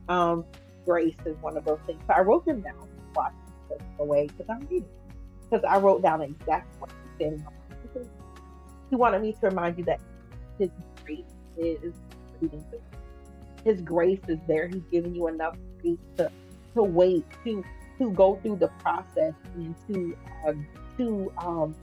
Um, 0.08 0.44
grace 0.84 1.16
is 1.26 1.36
one 1.40 1.56
of 1.56 1.64
those 1.64 1.78
things. 1.86 2.00
So 2.06 2.14
I 2.14 2.20
wrote 2.20 2.44
them 2.44 2.60
down 2.60 2.88
while 3.14 3.32
away 3.98 4.26
because 4.26 4.46
I'm 4.48 4.66
reading. 4.68 4.88
Because 5.50 5.64
I 5.68 5.78
wrote 5.78 6.02
down 6.02 6.22
exactly 6.22 6.80
what 6.80 6.90
He 7.18 7.24
said. 7.24 8.08
He 8.90 8.96
wanted 8.96 9.22
me 9.22 9.32
to 9.32 9.48
remind 9.48 9.78
you 9.78 9.84
that 9.84 10.00
His 10.58 10.70
grace 11.04 11.20
is. 11.56 11.94
His 13.64 13.80
grace 13.80 14.20
is 14.26 14.38
there. 14.48 14.66
He's 14.66 14.82
giving 14.90 15.14
you 15.14 15.28
enough 15.28 15.56
grace 15.80 15.98
to 16.16 16.30
to 16.74 16.82
wait 16.82 17.24
to 17.44 17.64
to 17.98 18.10
go 18.10 18.38
through 18.42 18.56
the 18.56 18.68
process 18.82 19.34
and 19.54 19.74
to 19.88 20.16
uh, 20.46 20.52
to 20.98 21.32
um, 21.38 21.74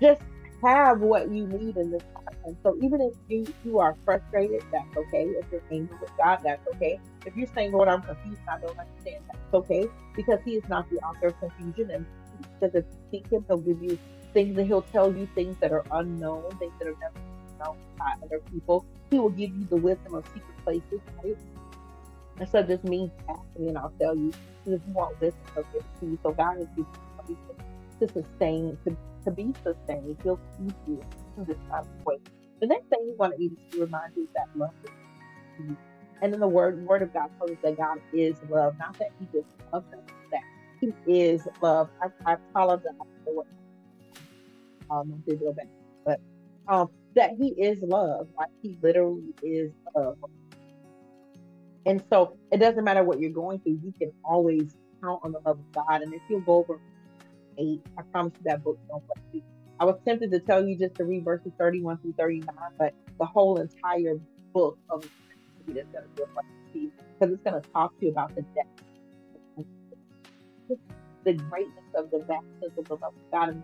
just 0.00 0.22
have 0.62 1.00
what 1.00 1.30
you 1.30 1.46
need 1.46 1.76
in 1.76 1.90
this 1.90 2.02
time. 2.46 2.58
So 2.64 2.76
even 2.82 3.02
if 3.02 3.14
you 3.28 3.54
you 3.64 3.80
are 3.80 3.96
frustrated, 4.06 4.62
that's 4.72 4.96
okay. 4.96 5.24
If 5.24 5.46
you're 5.52 5.62
angry 5.72 5.98
with 6.00 6.10
God, 6.22 6.40
that's 6.44 6.62
okay. 6.74 7.00
If 7.26 7.36
you're 7.36 7.48
saying, 7.54 7.72
Lord, 7.72 7.88
I'm 7.88 8.02
confused, 8.02 8.42
I 8.48 8.58
don't 8.60 8.78
understand, 8.78 9.24
that's 9.28 9.54
okay. 9.54 9.90
Because 10.16 10.40
He 10.46 10.52
is 10.52 10.64
not 10.68 10.86
the 10.90 10.98
author 10.98 11.28
of 11.28 11.40
confusion, 11.40 11.90
and 11.92 12.06
because 12.60 12.84
seek 13.12 13.26
Him, 13.30 13.44
He'll 13.48 13.58
give 13.58 13.82
you 13.82 13.98
things, 14.34 14.58
and 14.58 14.68
He'll 14.68 14.88
tell 14.92 15.14
you 15.14 15.28
things 15.34 15.58
that 15.62 15.72
are 15.72 15.84
unknown, 15.92 16.58
things 16.58 16.74
that 16.80 16.88
are 16.88 16.96
never 17.00 17.14
known 17.60 17.76
by 17.98 18.12
other 18.24 18.40
people. 18.52 18.86
He 19.10 19.20
will 19.20 19.30
give 19.30 19.50
you 19.54 19.66
the 19.70 19.76
wisdom 19.76 20.14
of 20.14 20.26
secret 20.34 20.56
places, 20.64 21.00
right? 21.24 21.36
And 22.38 22.48
so 22.50 22.62
this 22.62 22.82
means 22.84 23.12
asking, 23.30 23.68
and 23.68 23.78
I'll 23.78 23.94
tell 24.00 24.16
you, 24.16 24.34
if 24.66 24.82
you 24.86 24.92
want 24.94 25.20
wisdom, 25.20 25.40
he'll 25.54 25.64
give 25.72 25.82
it 25.82 26.00
to 26.00 26.06
you. 26.06 26.18
So 26.24 26.32
God 26.32 26.58
is 26.60 26.68
giving 26.76 26.88
you 27.28 27.38
to 28.00 28.08
sustain, 28.12 28.78
to, 28.86 28.96
to 29.26 29.32
be 29.32 29.54
sustained. 29.64 30.18
He'll 30.24 30.40
keep 30.58 30.74
you 30.86 31.02
through 31.34 31.46
this 31.46 31.58
time 31.70 31.82
of 31.82 31.88
wait. 32.06 32.20
The 32.60 32.68
next 32.68 32.88
thing 32.88 33.00
he 33.06 33.14
wanted 33.18 33.38
me 33.38 33.50
to 33.72 33.80
remind 33.80 34.12
you 34.16 34.24
is 34.24 34.28
that 34.34 34.48
love 34.54 34.70
is 34.84 34.90
you. 35.58 35.76
And 36.22 36.32
then 36.32 36.40
the 36.40 36.48
word 36.48 36.84
word 36.86 37.02
of 37.02 37.12
God 37.12 37.28
tells 37.38 37.52
us 37.52 37.58
that 37.62 37.76
God 37.76 37.98
is 38.12 38.40
love, 38.48 38.74
not 38.78 38.96
that 38.98 39.10
he 39.18 39.26
just 39.26 39.48
loves 39.72 39.86
us, 39.92 40.04
that 40.32 40.42
he 40.80 40.94
is 41.06 41.46
love. 41.62 41.88
I, 42.02 42.08
I 42.26 42.36
apologize 42.52 42.92
for 43.24 43.34
what 43.34 43.46
um, 44.90 45.22
go 45.28 45.52
back, 45.52 45.68
but 46.04 46.20
um, 46.68 46.88
that 47.14 47.32
he 47.38 47.48
is 47.48 47.82
love, 47.82 48.28
like 48.38 48.48
he 48.62 48.78
literally 48.82 49.34
is 49.42 49.72
love. 49.96 50.16
And 51.86 52.02
so 52.12 52.36
it 52.52 52.58
doesn't 52.58 52.84
matter 52.84 53.04
what 53.04 53.20
you're 53.20 53.30
going 53.30 53.60
through, 53.60 53.80
you 53.84 53.92
can 53.98 54.12
always 54.24 54.74
count 55.02 55.20
on 55.24 55.32
the 55.32 55.40
love 55.46 55.58
of 55.58 55.86
God. 55.88 56.02
And 56.02 56.14
if 56.14 56.22
you'll 56.28 56.40
go 56.40 56.56
over 56.56 56.80
eight, 57.58 57.82
I 57.98 58.02
promise 58.12 58.32
you 58.38 58.44
that 58.50 58.62
book 58.64 58.78
don't 58.88 59.04
bless 59.06 59.24
you. 59.32 59.42
I 59.78 59.84
was 59.84 59.96
tempted 60.06 60.30
to 60.30 60.40
tell 60.40 60.66
you 60.66 60.76
just 60.78 60.94
to 60.96 61.04
read 61.04 61.24
verses 61.24 61.52
31 61.58 61.98
through 61.98 62.14
39, 62.18 62.54
but 62.78 62.94
the 63.18 63.26
whole 63.26 63.60
entire 63.60 64.18
book 64.54 64.78
of 64.88 65.04
is 65.04 65.10
going 65.66 65.86
to 65.92 66.10
be 66.16 66.22
a 66.22 66.78
you 66.78 66.92
because 67.18 67.34
it's 67.34 67.42
going 67.42 67.60
to 67.60 67.68
talk 67.70 67.98
to 67.98 68.06
you 68.06 68.12
about 68.12 68.34
the 68.34 68.42
depth, 68.54 69.66
the 71.24 71.32
greatness 71.34 71.84
of 71.94 72.10
the 72.10 72.18
vastness 72.20 72.72
of 72.78 72.84
the 72.86 72.94
love 72.94 73.02
of 73.04 73.30
God, 73.32 73.48
and 73.50 73.62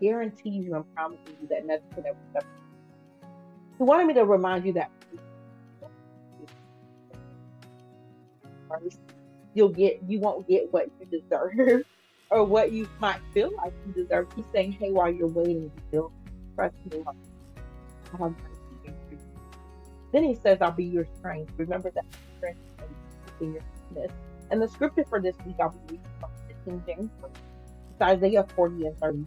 guarantees 0.00 0.64
you 0.64 0.74
and 0.74 0.84
promises 0.94 1.34
you 1.40 1.48
that 1.48 1.66
nothing 1.66 1.84
can 1.94 2.06
ever. 2.06 2.46
He 3.78 3.84
wanted 3.84 4.06
me 4.06 4.14
to 4.14 4.24
remind 4.24 4.66
you 4.66 4.72
that 4.74 4.90
first, 8.68 8.98
you'll 9.54 9.68
get 9.68 10.00
you 10.06 10.20
won't 10.20 10.48
get 10.48 10.72
what 10.72 10.90
you 11.00 11.20
deserve 11.20 11.84
or 12.30 12.44
what 12.44 12.72
you 12.72 12.88
might 12.98 13.20
feel 13.32 13.50
like 13.56 13.72
you 13.86 13.92
deserve. 13.92 14.28
He's 14.34 14.44
saying, 14.52 14.72
hey, 14.72 14.90
while 14.90 15.10
you're 15.10 15.28
waiting, 15.28 15.70
still 15.88 16.12
trust 16.54 16.74
me. 16.90 17.04
Then 20.12 20.24
he 20.24 20.34
says, 20.34 20.58
I'll 20.60 20.72
be 20.72 20.84
your 20.84 21.06
strength. 21.18 21.52
Remember 21.56 21.90
that 21.94 22.04
strength. 22.36 22.60
And 24.50 24.62
the 24.62 24.68
scripture 24.68 25.04
for 25.08 25.20
this 25.20 25.36
week, 25.44 25.56
I'll 25.60 25.70
be 25.70 25.78
reading 25.94 26.06
from 26.20 26.30
the 26.48 26.54
King 26.64 26.82
James. 26.86 27.10
It's 27.90 28.00
Isaiah 28.00 28.46
40 28.54 28.86
and 28.86 28.98
30. 28.98 29.26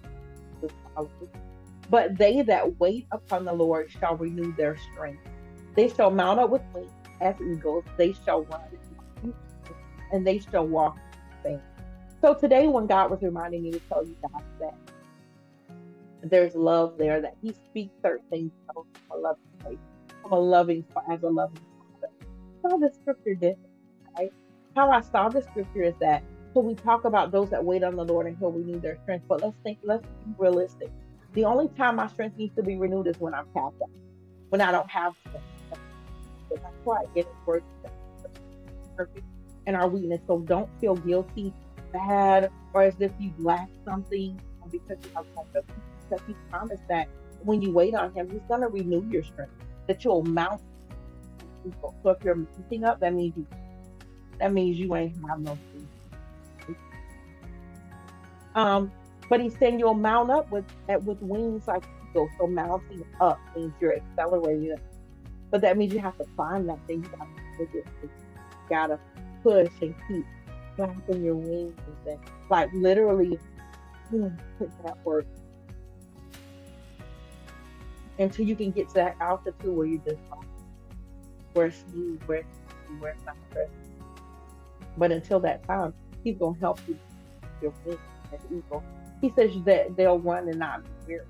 But 1.90 2.18
they 2.18 2.42
that 2.44 2.80
wait 2.80 3.08
upon 3.12 3.46
the 3.46 3.54
Lord 3.54 3.92
shall 3.92 4.16
renew 4.16 4.54
their 4.56 4.78
strength. 4.78 5.22
They 5.76 5.90
shall 5.90 6.12
mount 6.12 6.40
up 6.40 6.50
with 6.50 6.62
wings 6.74 6.92
as 7.22 7.36
eagles. 7.42 7.84
They 7.98 8.14
shall 8.26 8.44
run 8.44 8.62
and 10.12 10.26
they 10.26 10.40
shall 10.40 10.66
walk 10.66 10.98
So 12.22 12.34
today, 12.34 12.68
when 12.68 12.86
God 12.86 13.12
was 13.12 13.22
reminding 13.22 13.64
me 13.64 13.72
to 13.72 13.80
tell 13.80 14.06
you 14.06 14.16
guys 14.22 14.44
that 14.60 14.76
there's 16.22 16.54
love 16.54 16.98
there, 16.98 17.22
that 17.22 17.36
He 17.42 17.54
speaks 17.70 17.94
certain 18.02 18.26
things 18.30 18.52
from 18.74 18.84
a 19.12 19.18
loving 19.18 19.44
place, 19.62 19.78
from 20.22 20.34
a 20.34 20.40
loving 20.40 20.86
as 21.10 21.24
a 21.24 21.30
loving 21.30 21.62
father. 22.02 22.14
Saw 22.62 22.78
the 22.78 22.92
scripture 22.94 23.36
different, 23.36 23.70
right? 24.18 24.34
How 24.76 24.92
I 24.92 25.00
saw 25.00 25.30
the 25.30 25.42
scripture 25.42 25.84
is 25.84 25.94
that 26.02 26.24
so 26.54 26.60
we 26.62 26.76
talk 26.76 27.06
about 27.06 27.32
those 27.32 27.50
that 27.52 27.64
wait 27.64 27.84
on 27.84 27.96
the 27.96 28.04
Lord 28.04 28.26
and 28.26 28.36
He'll 28.38 28.52
renew 28.52 28.80
their 28.82 28.98
strength. 29.04 29.26
But 29.30 29.42
let's 29.42 29.56
think, 29.64 29.78
let's 29.84 30.06
be 30.26 30.34
realistic. 30.38 30.92
The 31.34 31.46
only 31.46 31.70
time 31.70 31.96
my 31.96 32.08
strength 32.08 32.38
needs 32.38 32.56
to 32.56 32.64
be 32.64 32.76
renewed 32.76 33.08
is 33.08 33.18
when 33.20 33.34
I'm 33.34 33.46
tapped 33.54 33.82
out, 33.82 33.90
when 34.50 34.60
I 34.60 34.72
don't 34.72 34.90
have 34.90 35.14
strength. 35.28 35.46
That's 36.50 36.64
why 36.84 36.98
I 36.98 37.06
get 37.16 37.28
it 37.28 37.36
works 37.46 37.66
perfect 38.98 39.26
and 39.68 39.76
our 39.76 39.88
weakness. 39.88 40.20
So 40.28 40.40
don't 40.40 40.70
feel 40.82 40.96
guilty, 40.96 41.54
bad, 41.92 42.52
or 42.74 42.84
as 42.84 42.96
if 43.00 43.12
you 43.20 43.34
lack 43.40 43.70
something 43.86 44.40
because 44.72 44.98
you 45.04 45.12
have 45.16 45.26
confidence. 45.36 45.72
Because 46.10 46.26
He 46.28 46.36
promised 46.50 46.84
that 46.90 47.08
when 47.44 47.62
you 47.62 47.72
wait 47.72 47.96
on 47.96 48.14
Him, 48.14 48.30
He's 48.30 48.42
going 48.48 48.62
to 48.62 48.68
renew 48.68 49.08
your 49.10 49.24
strength, 49.24 49.54
that 49.88 50.04
you'll 50.04 50.24
mount. 50.24 50.62
So 51.82 52.10
if 52.10 52.24
you're 52.24 52.36
mounting 52.36 52.84
up, 52.84 53.00
that 53.02 53.14
means 53.14 53.36
you 53.36 53.46
that 54.40 54.54
means 54.54 54.78
you 54.78 54.96
ain't 54.96 55.16
have 55.28 55.42
no 55.42 55.58
strength. 55.70 56.80
Um, 58.56 58.92
but 59.30 59.42
He's 59.42 59.58
saying 59.58 59.80
you'll 59.80 59.94
mount 59.94 60.32
up 60.32 60.50
with 60.52 60.66
with 61.04 61.22
wings 61.22 61.68
like 61.68 61.84
eagles. 62.10 62.30
So 62.40 62.48
mounting 62.48 63.04
up 63.20 63.40
means 63.56 63.74
you're 63.80 63.96
accelerating. 63.96 64.78
But 65.52 65.62
that 65.62 65.78
means 65.78 65.94
you 65.94 66.00
have 66.00 66.18
to 66.18 66.26
find 66.38 66.70
that 66.70 66.80
thing. 66.88 67.04
You 67.04 67.10
gotta, 67.10 67.76
you 67.76 67.84
gotta 68.70 69.00
push 69.44 69.70
and 69.82 69.96
keep 70.08 70.26
flapping 70.80 71.24
your 71.26 71.36
wings 71.36 71.78
and 72.08 72.20
like 72.50 72.70
literally 72.74 73.38
put 74.10 74.72
that 74.86 74.98
work 75.06 75.26
until 78.18 78.46
you 78.46 78.56
can 78.56 78.72
get 78.72 78.88
to 78.88 78.94
that 78.94 79.18
altitude 79.20 79.76
where 79.76 79.86
you 79.86 80.02
just 80.06 80.18
where 81.54 81.66
it's 81.66 81.84
smooth, 81.92 82.22
where 82.24 82.38
it's, 82.40 82.48
where 83.00 83.12
it's 83.12 83.26
not. 83.26 83.36
But 84.98 85.12
until 85.12 85.40
that 85.42 85.64
time, 85.68 85.94
he's 86.24 86.38
gonna 86.38 86.58
help 86.60 86.80
you 86.88 86.98
your 87.62 87.74
eagle. 88.50 88.84
He 89.20 89.34
says 89.36 89.52
that 89.66 89.98
they'll 89.98 90.20
run 90.20 90.48
and 90.48 90.60
not 90.60 90.84
be 90.84 90.90
weary. 91.08 91.26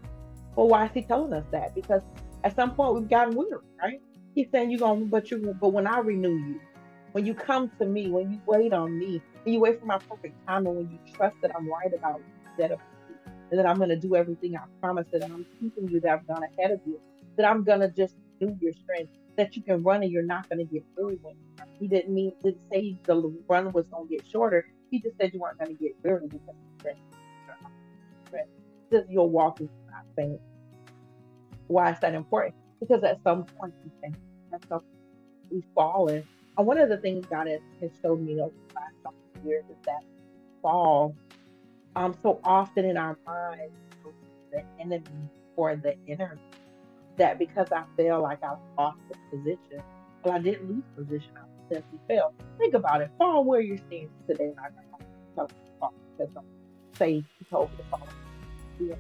Well, 0.56 0.68
why 0.68 0.86
is 0.86 0.92
he 0.94 1.02
telling 1.02 1.34
us 1.34 1.46
that? 1.52 1.74
Because 1.74 2.04
at 2.44 2.56
some 2.56 2.76
point 2.76 2.94
we've 2.94 3.10
gotten 3.10 3.36
weary, 3.36 3.62
right? 3.82 4.00
He's 4.36 4.48
saying 4.52 4.70
you're 4.70 4.80
gonna, 4.80 5.06
but 5.06 5.32
you, 5.32 5.56
but 5.60 5.70
when 5.70 5.88
I 5.88 6.00
renew 6.00 6.36
you, 6.36 6.62
when 7.12 7.26
you 7.26 7.34
come 7.34 7.72
to 7.80 7.86
me, 7.86 8.10
when 8.10 8.32
you 8.32 8.42
wait 8.46 8.74
on 8.74 8.98
me, 8.98 9.22
when 9.44 9.54
you 9.54 9.60
wait 9.60 9.80
for 9.80 9.86
my 9.86 9.98
perfect 9.98 10.36
time, 10.48 10.66
and 10.68 10.76
when 10.76 10.90
you 10.90 11.00
trust 11.14 11.36
that 11.42 11.52
I'm 11.56 11.68
right 11.68 11.94
about 11.94 12.22
that 12.58 12.72
and 12.72 13.60
that 13.60 13.66
I'm 13.66 13.78
going 13.78 13.90
to 13.90 14.00
do 14.00 14.16
everything 14.16 14.56
I 14.56 14.62
promised, 14.80 15.12
that 15.12 15.24
I'm 15.24 15.46
keeping 15.60 15.90
you, 15.90 16.00
that 16.02 16.12
I've 16.12 16.28
gone 16.28 16.44
ahead 16.44 16.72
of 16.72 16.80
you, 16.86 17.00
that 17.38 17.46
I'm 17.46 17.64
going 17.64 17.80
to 17.80 17.90
just 17.90 18.16
do 18.40 18.56
your 18.62 18.74
strength, 18.74 19.12
that 19.38 19.56
you 19.56 19.64
can 19.64 19.82
run 19.82 20.04
and 20.04 20.12
you're 20.12 20.26
not 20.26 20.48
going 20.50 20.60
to 20.60 20.72
get 20.72 20.84
weary 20.96 21.18
when 21.22 21.36
he 21.80 21.88
didn't 21.88 22.14
mean 22.14 22.34
didn't 22.44 22.62
say 22.72 22.98
the 23.06 23.16
run 23.48 23.72
was 23.72 23.88
going 23.88 24.08
to 24.08 24.16
get 24.16 24.26
shorter. 24.28 24.66
He 24.92 25.00
just 25.02 25.18
said 25.18 25.32
you 25.34 25.40
weren't 25.40 25.58
going 25.58 25.76
to 25.76 25.82
get 25.82 25.94
weary 26.04 26.28
because 26.28 26.50
of 26.50 26.92
strength. 28.28 28.50
Just 28.92 29.10
you'll 29.10 29.30
walk 29.30 29.60
and 29.60 29.70
not 29.90 30.04
faint. 30.16 30.40
Why 31.68 31.92
is 31.92 32.00
that 32.02 32.14
important? 32.14 32.56
Because 32.80 33.04
at 33.04 33.22
some 33.24 33.46
point 33.60 33.74
we 33.84 33.92
think 34.02 34.16
at 34.54 34.68
some 34.68 34.82
we 35.52 35.64
fall 35.74 36.08
in 36.08 36.24
and 36.60 36.68
one 36.68 36.78
of 36.78 36.90
the 36.90 36.98
things 36.98 37.26
God 37.28 37.48
has, 37.48 37.62
has 37.80 37.90
showed 38.02 38.22
me 38.22 38.34
over 38.34 38.52
the 38.52 38.76
last 38.76 38.94
couple 39.02 39.18
of 39.34 39.46
years 39.46 39.64
is 39.70 39.78
that 39.86 40.04
fall, 40.62 41.16
um, 41.96 42.14
so 42.22 42.42
often 42.44 42.84
in 42.84 42.98
our 42.98 43.18
minds, 43.26 43.72
the 44.52 44.62
enemy 44.78 45.06
or 45.56 45.78
the 45.78 45.96
enemy, 46.10 46.42
that 47.16 47.40
because 47.40 47.72
I 47.72 47.84
feel 47.96 48.22
like 48.22 48.44
I 48.44 48.56
lost 48.78 48.98
the 49.10 49.38
position, 49.38 49.82
well, 50.26 50.34
I 50.34 50.40
didn't 50.40 50.68
lose 50.68 50.84
position, 50.98 51.30
I 51.38 51.74
simply 51.74 52.00
fell. 52.10 52.34
Think 52.58 52.74
about 52.74 53.00
it. 53.00 53.10
Fall 53.18 53.46
where 53.46 53.62
you're 53.62 53.78
standing 53.78 54.10
today, 54.28 54.48
you 54.48 54.54
to 55.38 55.48
fall 55.80 55.94
because 56.18 56.36
I'm 56.36 56.44
say 56.96 57.12
you 57.12 57.24
fall. 57.50 57.70
Yeah. 58.82 58.96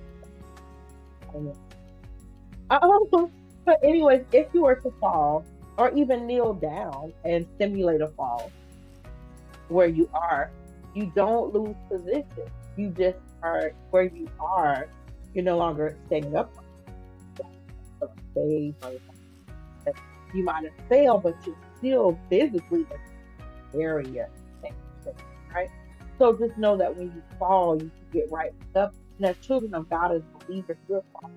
Um, 2.69 3.31
but 3.65 3.79
anyways, 3.83 4.23
if 4.31 4.47
you 4.53 4.61
were 4.61 4.75
to 4.75 4.93
fall, 5.01 5.45
or 5.79 5.91
even 5.95 6.27
kneel 6.27 6.53
down 6.53 7.13
and 7.24 7.48
simulate 7.57 8.01
a 8.01 8.09
fall. 8.09 8.51
where 9.69 9.88
you 9.88 10.09
are. 10.13 10.51
You 10.93 11.12
don't 11.15 11.53
lose 11.53 11.75
position. 11.89 12.50
You 12.75 12.89
just 12.89 13.17
are 13.41 13.71
where 13.91 14.03
you 14.03 14.27
are. 14.39 14.89
You're 15.33 15.43
no 15.43 15.57
longer 15.57 15.98
standing 16.07 16.36
up. 16.36 16.51
You 20.33 20.43
might 20.43 20.63
have 20.63 20.74
failed, 20.89 21.24
but 21.24 21.36
you're 21.45 21.55
still 21.77 22.19
physically 22.29 22.81
in 22.81 22.88
the 23.74 23.79
area. 23.79 24.29
Right? 25.53 25.69
So 26.17 26.38
just 26.38 26.57
know 26.57 26.77
that 26.77 26.95
when 26.95 27.07
you 27.07 27.24
fall, 27.39 27.75
you 27.81 27.89
can 27.89 28.21
get 28.21 28.31
right 28.31 28.51
up. 28.75 28.93
And 29.17 29.27
as 29.27 29.38
children 29.38 29.74
of 29.74 29.89
God, 29.89 30.12
as 30.13 30.21
believers, 30.48 30.77
we're 30.88 31.01
falling. 31.13 31.36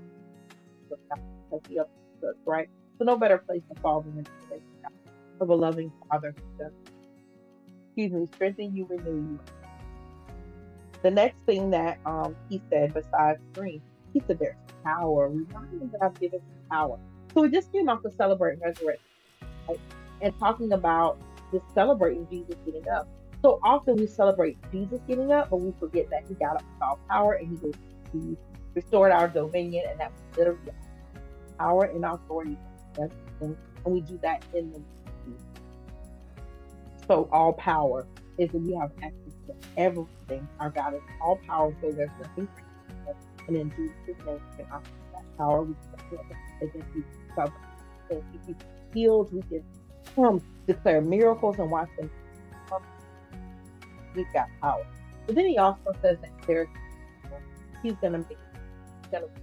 Right? 2.44 2.68
So 3.02 3.06
no 3.06 3.18
better 3.18 3.38
place 3.38 3.62
to 3.68 3.80
fall 3.80 4.02
than 4.02 4.12
in 4.18 4.22
the 4.22 4.46
place 4.46 4.60
of 5.40 5.48
a 5.48 5.54
loving 5.56 5.90
Father 6.08 6.32
who 6.36 6.64
does, 6.64 6.72
excuse 7.88 8.12
me, 8.12 8.28
strengthen 8.32 8.76
you, 8.76 8.86
renew 8.88 9.28
you. 9.28 9.40
The 11.02 11.10
next 11.10 11.40
thing 11.44 11.70
that 11.70 11.98
um, 12.06 12.36
he 12.48 12.62
said, 12.72 12.94
besides 12.94 13.40
green, 13.56 13.82
he 14.12 14.22
said 14.24 14.38
there's 14.38 14.54
power. 14.84 15.28
Remind 15.30 15.72
me 15.72 15.88
that 15.90 15.98
I've 16.00 16.20
given 16.20 16.38
power. 16.70 16.96
So 17.34 17.42
we 17.42 17.50
just 17.50 17.72
came 17.72 17.88
off 17.88 18.02
to 18.04 18.10
celebrate 18.12 18.60
resurrection, 18.64 19.02
right? 19.68 19.80
and 20.20 20.32
talking 20.38 20.70
about 20.70 21.18
just 21.52 21.64
celebrating 21.74 22.28
Jesus 22.30 22.54
getting 22.64 22.88
up. 22.96 23.08
So 23.44 23.58
often 23.64 23.96
we 23.96 24.06
celebrate 24.06 24.58
Jesus 24.72 25.00
getting 25.08 25.32
up, 25.32 25.50
but 25.50 25.56
we 25.56 25.72
forget 25.80 26.06
that 26.12 26.22
he 26.28 26.36
got 26.36 26.54
up 26.54 26.62
with 26.62 26.88
all 26.88 27.00
power 27.10 27.32
and 27.32 27.48
he 27.50 27.56
goes, 27.56 27.74
he 28.12 28.36
restored 28.76 29.10
our 29.10 29.26
dominion, 29.26 29.86
and 29.90 29.98
that 29.98 30.12
was 30.12 30.38
literally 30.38 30.70
power 31.58 31.84
and 31.86 32.04
authority. 32.04 32.56
And 32.98 33.56
we 33.84 34.00
do 34.00 34.18
that 34.22 34.44
in 34.54 34.72
the 34.72 34.82
so 37.08 37.28
all 37.32 37.52
power 37.54 38.06
is 38.38 38.50
that 38.52 38.58
we 38.58 38.74
have 38.74 38.90
access 39.02 39.34
to 39.48 39.54
everything. 39.76 40.48
Our 40.60 40.70
God 40.70 40.94
is 40.94 41.00
all 41.20 41.38
powerful. 41.46 41.92
There's 41.92 42.10
nothing 42.20 42.48
and 43.48 43.56
in 43.56 43.70
Jesus' 43.70 43.94
name, 44.24 44.40
we 44.56 44.56
can 44.64 44.72
offer 44.72 44.84
that 45.12 45.36
power. 45.36 45.62
We 45.62 45.74
can. 45.74 45.92
And 46.60 46.70
we 48.32 48.38
can 48.38 48.56
healed. 48.94 49.32
We 49.32 49.42
can 49.42 50.42
declare 50.66 51.00
miracles 51.00 51.58
and 51.58 51.70
watch 51.70 51.88
them. 51.98 52.10
We've 54.14 54.32
got 54.32 54.48
power. 54.60 54.86
But 55.26 55.34
then 55.34 55.46
he 55.46 55.58
also 55.58 55.92
says 56.02 56.18
that 56.20 56.30
there's 56.46 56.68
he's 57.82 57.94
gonna 57.94 58.18
be 58.18 58.36
gonna 59.10 59.26
be 59.26 59.40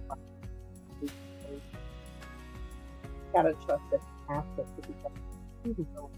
gotta 3.32 3.54
trust 3.66 3.82
that 3.90 4.00
after 4.30 4.62
to 4.82 6.10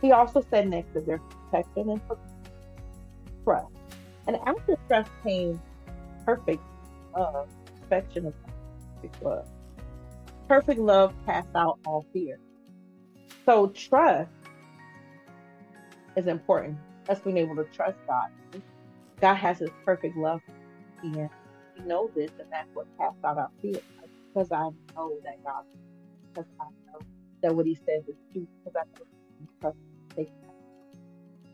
he 0.00 0.12
also 0.12 0.44
said 0.50 0.68
next 0.68 0.94
that 0.94 1.06
there's 1.06 1.20
protection 1.50 1.90
and 1.90 2.00
trust. 3.44 3.66
And 4.26 4.36
after 4.46 4.76
trust 4.88 5.10
came 5.22 5.60
perfect 6.24 6.62
love, 7.14 7.48
perfection 7.82 8.26
of 8.26 8.34
perfect 8.96 9.22
love. 9.22 9.48
Perfect 10.48 10.80
love 10.80 11.14
casts 11.26 11.50
out 11.54 11.78
all 11.86 12.06
fear. 12.12 12.38
So 13.44 13.68
trust 13.68 14.30
is 16.16 16.26
important. 16.26 16.78
Us 17.08 17.20
being 17.20 17.36
able 17.36 17.56
to 17.56 17.64
trust 17.64 17.96
God. 18.06 18.28
God 19.20 19.34
has 19.34 19.58
His 19.58 19.70
perfect 19.84 20.16
love, 20.16 20.40
and 21.02 21.28
we 21.78 21.84
know 21.84 22.10
this, 22.14 22.30
and 22.38 22.48
that's 22.50 22.68
what 22.72 22.86
casts 22.98 23.22
out 23.24 23.36
our 23.36 23.50
fear. 23.60 23.80
Because 24.32 24.52
I 24.52 24.68
know 24.94 25.18
that 25.24 25.42
God, 25.44 25.64
because 26.34 26.50
I 26.60 26.64
know 26.86 27.00
that 27.42 27.54
what 27.54 27.66
He 27.66 27.74
says 27.74 28.02
is 28.08 28.16
true. 28.32 28.46
Because 28.64 28.76
I 28.76 28.84
know 28.98 29.04
He 29.40 29.46
trusts 29.60 29.80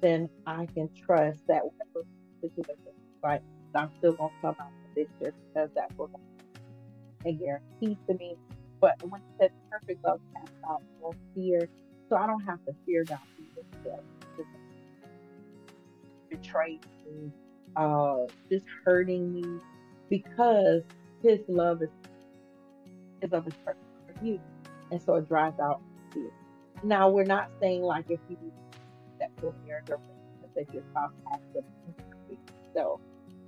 then 0.02 0.28
I 0.46 0.66
can 0.74 0.88
trust 0.96 1.40
that 1.48 1.62
whatever 1.64 2.06
situation 2.40 2.76
is 2.86 2.94
right, 3.22 3.40
I'm 3.74 3.90
still 3.98 4.12
gonna 4.12 4.30
come 4.40 4.54
out 4.60 4.68
of 4.68 4.94
this 4.94 5.08
just 5.20 5.34
because 5.52 5.70
that's 5.74 5.92
what 5.96 6.10
and 7.24 7.40
guaranteed 7.40 7.98
to 8.08 8.14
me. 8.14 8.36
But 8.80 8.94
when 9.02 9.20
it 9.20 9.26
says 9.40 9.50
perfect 9.70 10.04
love 10.04 10.20
casts 10.34 10.54
out 10.70 10.82
all 11.02 11.14
fear, 11.34 11.68
so 12.08 12.16
I 12.16 12.26
don't 12.26 12.42
have 12.42 12.64
to 12.66 12.74
fear 12.84 13.04
God 13.04 13.18
betraying 16.30 16.80
me, 17.04 17.32
uh, 17.74 18.26
just 18.50 18.66
hurting 18.84 19.32
me, 19.32 19.44
because 20.08 20.82
His 21.22 21.40
love 21.48 21.82
is 21.82 21.88
is 23.22 23.32
of 23.32 23.44
His 23.44 23.54
purpose 23.64 23.82
for 24.06 24.24
you, 24.24 24.40
and 24.90 25.00
so 25.00 25.14
it 25.16 25.28
drives 25.28 25.58
out 25.60 25.80
fear. 26.12 26.30
Now 26.82 27.08
we're 27.08 27.24
not 27.24 27.50
saying 27.60 27.82
like 27.82 28.06
if 28.08 28.20
you 28.28 28.36
do 28.36 28.52
that 29.18 29.30
will 29.42 29.54
marriage 29.66 29.88
or 29.90 29.98
that 30.54 30.72
your 30.72 30.82
spouse 30.90 31.12
has 31.30 31.40
to 31.54 31.62
so 32.74 33.00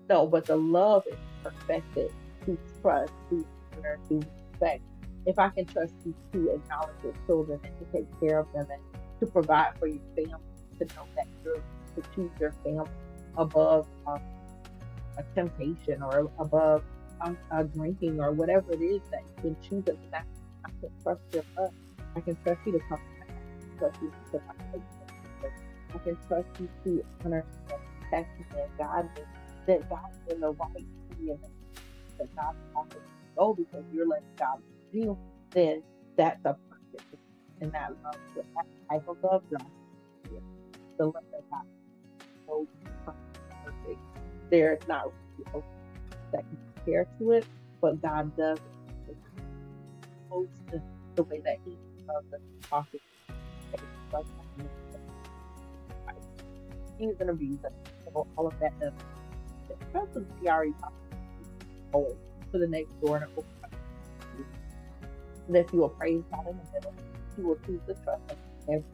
no, 0.08 0.26
but 0.26 0.46
the 0.46 0.56
love 0.56 1.04
is 1.06 1.18
perfected 1.42 2.10
through 2.44 2.58
trust, 2.80 3.12
through 3.28 3.46
honor, 3.76 3.98
through 4.08 4.22
respect. 4.52 4.82
If 5.26 5.38
I 5.38 5.50
can 5.50 5.66
trust 5.66 5.92
you 6.06 6.14
to 6.32 6.54
acknowledge 6.54 6.96
your 7.04 7.14
children 7.26 7.60
and 7.62 7.78
to 7.78 7.84
take 7.92 8.06
care 8.20 8.38
of 8.38 8.50
them 8.54 8.66
and 8.72 8.82
to 9.20 9.26
provide 9.26 9.78
for 9.78 9.86
your 9.86 10.00
family, 10.16 10.40
to 10.78 10.86
know 10.96 11.04
that 11.14 11.26
you're 11.44 11.56
to 11.96 12.02
choose 12.14 12.30
your 12.40 12.52
family 12.64 12.88
above 13.36 13.86
um, 14.06 14.20
a 15.18 15.22
temptation 15.34 16.02
or 16.02 16.30
above 16.38 16.82
um, 17.20 17.38
a 17.50 17.64
drinking 17.64 18.20
or 18.20 18.32
whatever 18.32 18.72
it 18.72 18.80
is 18.80 19.00
that 19.10 19.22
you 19.36 19.42
can 19.42 19.56
choose 19.62 19.84
it. 19.86 19.98
I 20.12 20.70
can 20.80 20.90
trust 21.02 21.20
your 21.32 21.44
love. 21.56 21.72
I 22.16 22.20
can 22.20 22.36
trust 22.44 22.60
you 22.66 22.72
to 22.72 22.80
come 22.88 22.98
trust 23.78 23.96
you 24.02 24.12
to 24.32 24.40
my 24.46 24.80
I 25.94 25.98
can 25.98 26.18
trust 26.26 26.48
you 26.60 26.68
to 26.84 27.04
honor 27.24 27.44
and 27.70 27.80
protect 28.00 28.38
me 28.38 28.60
and 28.60 28.78
guide 28.78 29.04
me. 29.16 29.22
That 29.66 29.88
God 29.88 30.00
is 30.26 30.34
in 30.34 30.40
the 30.40 30.52
right 30.52 30.86
way 31.20 31.36
that 32.18 32.36
God 32.36 32.54
wants 32.74 32.94
to 32.94 33.00
go 33.36 33.54
because 33.54 33.84
you're 33.92 34.06
letting 34.06 34.24
God 34.38 34.58
you, 34.92 35.18
then 35.52 35.82
that's 36.16 36.40
a 36.44 36.56
perfect 36.70 37.22
and 37.60 37.72
that 37.72 37.90
love, 38.02 38.16
that 38.36 38.66
type 38.90 39.08
of 39.08 39.16
love, 39.22 39.42
God, 39.50 39.66
the 40.98 41.04
love 41.04 41.14
that 41.32 41.50
God 41.50 41.62
so 42.46 42.66
perfect. 43.04 44.00
There's 44.50 44.80
not 44.88 45.12
really 45.36 45.64
that 46.32 46.40
can 46.40 46.58
compare 46.88 47.06
to 47.18 47.32
it, 47.32 47.46
but 47.80 48.00
God 48.00 48.34
does 48.36 48.58
close 50.28 50.48
the 51.16 51.22
way 51.24 51.40
that 51.44 51.58
He 51.64 51.76
loves 52.06 52.26
us, 52.32 52.40
use 56.98 57.16
and 57.20 57.30
abuse 57.30 57.58
it. 57.64 57.72
So 58.06 58.26
all 58.36 58.46
of 58.46 58.54
that 58.60 58.78
does. 58.80 58.92
Especially 59.70 60.24
CRE 60.40 60.72
always 61.92 62.16
to 62.52 62.58
the 62.58 62.66
next 62.66 62.98
door 63.00 63.18
and 63.18 63.26
open 63.36 63.44
you 65.72 65.80
will 65.80 65.88
praise 65.90 66.22
God 66.30 66.46
in 66.48 66.56
the 66.56 66.64
middle. 66.74 66.94
He 67.36 67.42
will 67.42 67.58
choose 67.66 67.80
to 67.86 67.94
trust 68.04 68.22
Him 68.30 68.36
in 68.68 68.84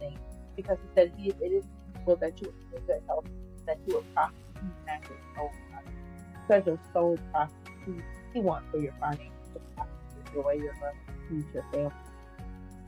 everything. 0.00 0.18
Because 0.56 0.78
He 0.82 0.88
said 0.94 1.12
he, 1.16 1.28
it 1.28 1.52
is 1.52 1.64
that 2.06 2.40
you 2.40 2.52
will 2.72 2.80
good 2.86 3.02
health, 3.06 3.26
that 3.66 3.78
you 3.86 3.96
will 3.96 4.04
prosper 4.14 4.34
and 4.88 5.04
soul 5.36 5.50
Because 6.48 6.66
your 6.66 6.80
soul 6.94 7.18
prospers. 7.30 7.54
He, 7.84 7.92
he 8.32 8.40
wants 8.40 8.66
for 8.70 8.78
your 8.78 8.94
finances 8.98 9.28
to 9.52 9.60
prosper, 9.74 9.92
your 10.34 10.42
joy, 10.42 10.52
your 10.52 10.74
love, 10.82 10.94
peace, 11.28 11.44
your 11.52 11.62
family, 11.70 11.92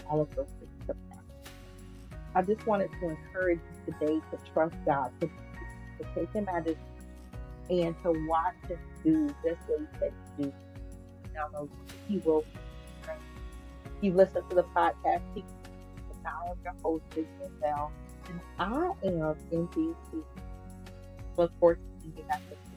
all 0.09 0.23
of 0.23 0.35
those 0.35 0.46
things 0.59 0.87
to 0.87 0.94
prosper. 1.11 1.53
I 2.35 2.42
just 2.42 2.66
wanted 2.66 2.90
to 3.01 3.11
encourage 3.11 3.61
you 3.87 3.92
today 3.92 4.20
to 4.31 4.53
trust 4.53 4.75
God, 4.87 5.11
to, 5.20 5.27
to 5.27 6.14
take 6.14 6.33
Him 6.33 6.49
at 6.49 6.66
His 6.66 6.77
and 7.68 7.94
to 8.03 8.27
watch 8.27 8.55
Him 8.66 8.79
do 9.05 9.29
just 9.44 9.61
what 9.68 9.81
He 9.81 9.87
said 9.99 10.12
to 10.38 10.42
do. 10.44 10.53
Now, 11.35 11.68
He 12.09 12.16
will. 12.18 12.44
You've 14.01 14.16
listened 14.16 14.49
to 14.49 14.57
the 14.57 14.64
podcast. 14.64 15.20
He, 15.35 15.44
I 16.25 16.51
am 16.51 16.57
your 16.64 16.75
host, 16.83 17.05
Vivian 17.11 17.53
Bell, 17.61 17.92
and 18.29 18.40
I 18.59 18.92
am 19.05 19.37
in 19.53 19.68
DC. 19.68 20.25
Look 21.37 21.53
forward 21.61 21.79
to 21.79 22.03
seeing 22.03 22.16
you 22.16 22.25
guys. 22.27 22.69